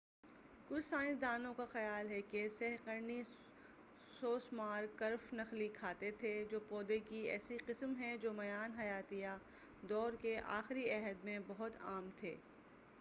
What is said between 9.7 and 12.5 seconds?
دور کے آخری عہد میں بہت عام تھے